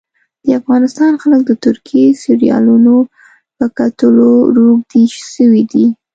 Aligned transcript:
د 0.45 0.47
افغانستان 0.59 1.11
خلک 1.21 1.41
د 1.45 1.51
ترکي 1.65 2.03
سیریالونو 2.21 2.95
په 3.57 3.65
کتلو 3.79 4.31
روږدي 4.55 5.03
سوي 5.33 5.63
دي 5.71 5.85